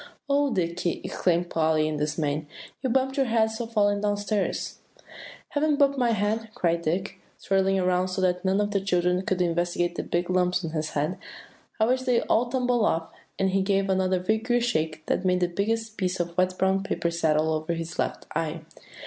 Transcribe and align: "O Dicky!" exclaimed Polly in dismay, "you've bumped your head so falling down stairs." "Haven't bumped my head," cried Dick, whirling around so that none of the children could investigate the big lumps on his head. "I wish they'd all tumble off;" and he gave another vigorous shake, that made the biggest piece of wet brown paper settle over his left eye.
"O 0.27 0.49
Dicky!" 0.51 0.99
exclaimed 1.03 1.51
Polly 1.51 1.87
in 1.87 1.97
dismay, 1.97 2.47
"you've 2.81 2.91
bumped 2.91 3.17
your 3.17 3.27
head 3.27 3.51
so 3.51 3.67
falling 3.67 4.01
down 4.01 4.17
stairs." 4.17 4.79
"Haven't 5.49 5.75
bumped 5.75 5.99
my 5.99 6.09
head," 6.09 6.49
cried 6.55 6.81
Dick, 6.81 7.19
whirling 7.51 7.77
around 7.79 8.07
so 8.07 8.19
that 8.19 8.43
none 8.43 8.59
of 8.59 8.71
the 8.71 8.81
children 8.81 9.21
could 9.21 9.43
investigate 9.43 9.93
the 9.93 10.01
big 10.01 10.27
lumps 10.31 10.65
on 10.65 10.71
his 10.71 10.89
head. 10.97 11.19
"I 11.79 11.85
wish 11.85 12.01
they'd 12.01 12.21
all 12.23 12.49
tumble 12.49 12.83
off;" 12.83 13.11
and 13.37 13.51
he 13.51 13.61
gave 13.61 13.91
another 13.91 14.17
vigorous 14.19 14.65
shake, 14.65 15.05
that 15.05 15.23
made 15.23 15.39
the 15.39 15.45
biggest 15.47 15.97
piece 15.97 16.19
of 16.19 16.35
wet 16.35 16.57
brown 16.57 16.81
paper 16.81 17.11
settle 17.11 17.53
over 17.53 17.73
his 17.73 17.99
left 17.99 18.25
eye. 18.33 18.61